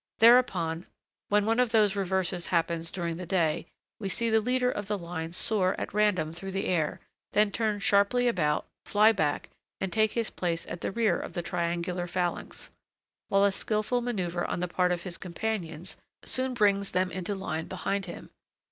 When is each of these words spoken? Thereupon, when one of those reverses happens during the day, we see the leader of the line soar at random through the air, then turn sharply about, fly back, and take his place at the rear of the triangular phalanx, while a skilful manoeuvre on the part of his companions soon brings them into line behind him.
Thereupon, 0.17 0.87
when 1.29 1.45
one 1.45 1.59
of 1.59 1.69
those 1.69 1.95
reverses 1.95 2.47
happens 2.47 2.89
during 2.89 3.17
the 3.17 3.25
day, 3.27 3.67
we 3.99 4.09
see 4.09 4.31
the 4.31 4.39
leader 4.41 4.71
of 4.71 4.87
the 4.87 4.97
line 4.97 5.31
soar 5.31 5.79
at 5.79 5.93
random 5.93 6.33
through 6.33 6.53
the 6.53 6.65
air, 6.65 7.01
then 7.33 7.51
turn 7.51 7.77
sharply 7.79 8.27
about, 8.27 8.65
fly 8.83 9.11
back, 9.11 9.51
and 9.79 9.93
take 9.93 10.13
his 10.13 10.31
place 10.31 10.65
at 10.65 10.81
the 10.81 10.91
rear 10.91 11.19
of 11.19 11.33
the 11.33 11.43
triangular 11.43 12.07
phalanx, 12.07 12.71
while 13.29 13.43
a 13.43 13.51
skilful 13.51 14.01
manoeuvre 14.01 14.43
on 14.47 14.59
the 14.59 14.67
part 14.67 14.91
of 14.91 15.03
his 15.03 15.19
companions 15.19 15.97
soon 16.25 16.55
brings 16.55 16.93
them 16.93 17.11
into 17.11 17.35
line 17.35 17.67
behind 17.67 18.07
him. 18.07 18.31